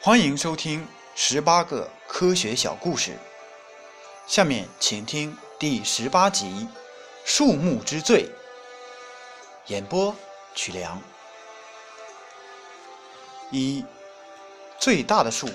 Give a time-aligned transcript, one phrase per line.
[0.00, 3.18] 欢迎收听十八个科学小故事。
[4.28, 6.46] 下面请听第十八集
[7.24, 8.22] 《树木之最》。
[9.66, 10.14] 演播：
[10.54, 11.02] 曲良。
[13.50, 13.84] 一，
[14.78, 15.48] 最大的树。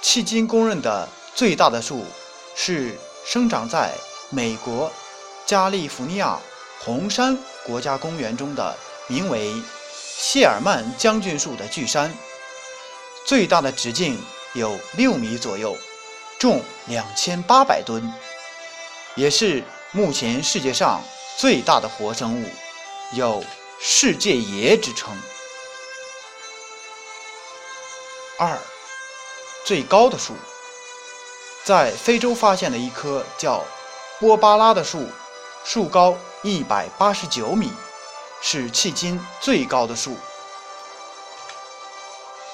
[0.00, 2.04] 迄今公认的最大的树
[2.54, 3.92] 是生长在
[4.30, 4.88] 美国
[5.44, 6.38] 加利福尼亚
[6.78, 7.36] 红山
[7.66, 8.76] 国家公园中的
[9.08, 9.52] 名为
[10.16, 12.14] 谢尔曼将军树的巨杉。
[13.28, 14.18] 最大的直径
[14.54, 15.76] 有六米左右，
[16.38, 18.10] 重两千八百吨，
[19.16, 19.62] 也是
[19.92, 21.02] 目前世界上
[21.36, 22.50] 最大的活生物，
[23.12, 23.44] 有
[23.78, 25.14] “世界爷”之称。
[28.38, 28.58] 二，
[29.62, 30.32] 最高的树，
[31.64, 33.62] 在非洲发现的一棵叫
[34.18, 35.06] 波巴拉的树，
[35.66, 37.70] 树高一百八十九米，
[38.40, 40.16] 是迄今最高的树。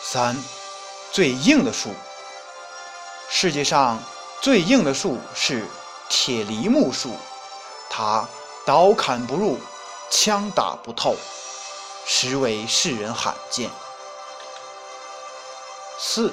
[0.03, 0.37] 三。
[1.15, 1.91] 最硬的树，
[3.31, 4.03] 世界上
[4.43, 5.65] 最硬的树是
[6.11, 7.15] 铁梨木树，
[7.89, 8.29] 它
[8.67, 9.57] 刀砍不入，
[10.11, 11.15] 枪打不透，
[12.05, 13.71] 实为世人罕见。
[16.01, 16.33] 四，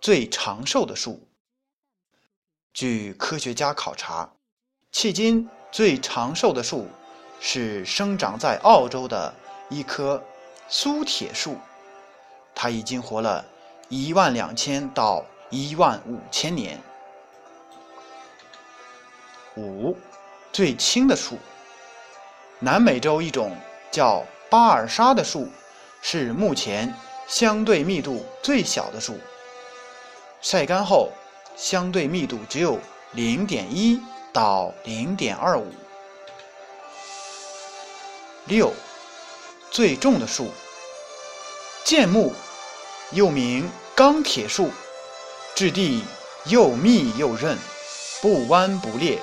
[0.00, 1.28] 最长寿的树，
[2.72, 4.32] 据科学家考察，
[4.94, 6.88] 迄今最长寿的树
[7.38, 9.34] 是生长在澳洲的
[9.68, 10.24] 一棵
[10.70, 11.58] 苏铁树。
[12.62, 13.42] 它已经活了
[13.88, 16.78] 一万两千到一万五千年。
[19.56, 19.96] 五，
[20.52, 21.38] 最轻的树。
[22.58, 23.56] 南美洲一种
[23.90, 25.48] 叫巴尔沙的树，
[26.02, 26.94] 是目前
[27.26, 29.18] 相对密度最小的树。
[30.42, 31.08] 晒干后，
[31.56, 32.78] 相对密度只有
[33.12, 33.98] 零点一
[34.34, 35.72] 到零点二五。
[38.44, 38.70] 六，
[39.70, 40.50] 最重的树。
[41.84, 42.34] 剑木。
[43.12, 44.70] 又名钢铁树，
[45.56, 46.04] 质地
[46.44, 47.58] 又密又韧，
[48.22, 49.20] 不弯不裂，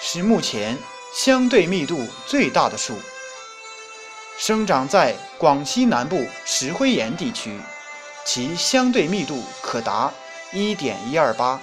[0.00, 0.76] 是目前
[1.14, 2.94] 相对密度最大的树。
[4.36, 7.60] 生长在广西南部石灰岩地区，
[8.24, 10.12] 其相对密度可达
[10.52, 11.60] 一点一二八。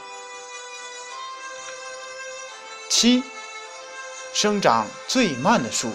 [2.90, 3.22] 七，
[4.34, 5.92] 生长最慢的树。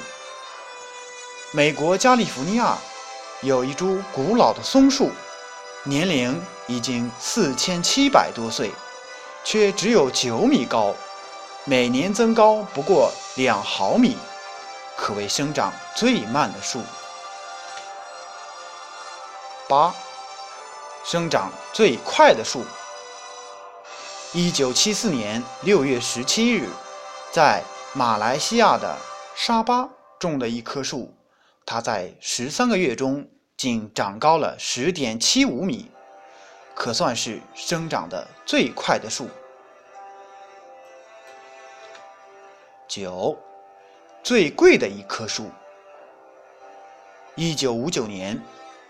[1.52, 2.76] 美国加利福尼亚
[3.40, 5.10] 有一株古老的松树。
[5.88, 8.70] 年龄已经四千七百多岁，
[9.42, 10.94] 却只有九米高，
[11.64, 14.14] 每年增高不过两毫米，
[14.98, 16.82] 可谓生长最慢的树。
[19.66, 19.94] 八，
[21.06, 22.62] 生长最快的树。
[24.34, 26.68] 一九七四年六月十七日，
[27.32, 28.94] 在马来西亚的
[29.34, 29.88] 沙巴
[30.18, 31.16] 种的一棵树，
[31.64, 33.26] 它在十三个月中。
[33.58, 35.90] 仅长高了十点七五米，
[36.76, 39.28] 可算是生长的最快的树。
[42.86, 43.36] 九，
[44.22, 45.50] 最贵的一棵树。
[47.34, 48.40] 一九五九年，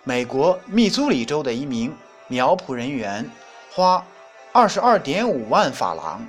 [0.04, 1.96] 美国密苏里州的一名
[2.26, 3.26] 苗圃人员
[3.72, 4.06] 花
[4.52, 6.28] 二十二点五万法郎，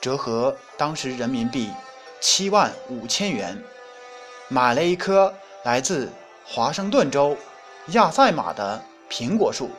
[0.00, 1.72] 折合当时人民币
[2.20, 3.60] 七万五千元，
[4.46, 5.34] 买了一棵
[5.64, 6.08] 来自
[6.44, 7.36] 华盛顿州。
[7.90, 9.70] 亚赛马的苹果树，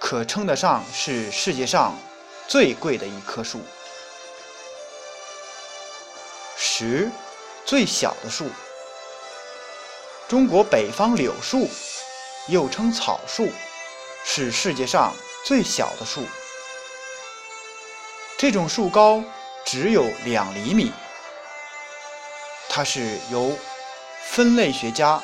[0.00, 1.94] 可称得上是世界上
[2.48, 3.60] 最贵的一棵树。
[6.56, 7.10] 十，
[7.66, 8.48] 最小的树。
[10.26, 11.68] 中国北方柳树，
[12.48, 13.52] 又称草树，
[14.24, 15.12] 是世界上
[15.44, 16.26] 最小的树。
[18.38, 19.22] 这种树高
[19.66, 20.90] 只有两厘米。
[22.70, 23.54] 它是由
[24.30, 25.22] 分类学家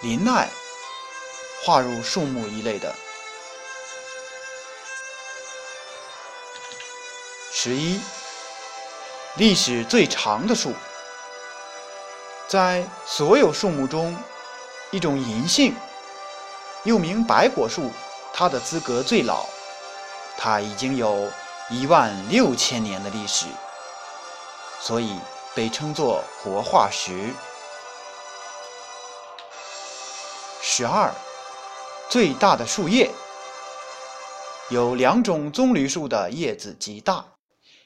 [0.00, 0.48] 林奈。
[1.64, 2.94] 划入树木一类的。
[7.50, 7.98] 十一，
[9.36, 10.74] 历史最长的树，
[12.46, 14.14] 在所有树木中，
[14.90, 15.74] 一种银杏，
[16.82, 17.90] 又名白果树，
[18.34, 19.46] 它的资格最老，
[20.36, 21.32] 它已经有
[21.70, 23.46] 一万六千年的历史，
[24.80, 25.18] 所以
[25.54, 27.30] 被称作活化石。
[30.60, 31.10] 十二。
[32.08, 33.10] 最大的树叶
[34.70, 37.24] 有两种棕榈树的叶子极大，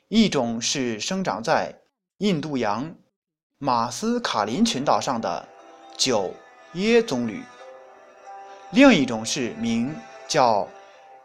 [0.09, 1.75] 一种是生长在
[2.19, 2.95] 印度洋
[3.59, 5.49] 马斯卡林群岛上的
[5.97, 6.33] 九
[6.75, 7.43] 椰棕榈，
[8.71, 10.69] 另一种是名叫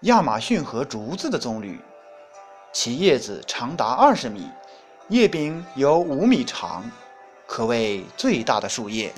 [0.01, 1.77] 亚马逊河竹子的棕榈，
[2.71, 4.49] 其叶子长达二十米，
[5.09, 6.89] 叶柄有五米长，
[7.45, 9.13] 可谓最大的树叶。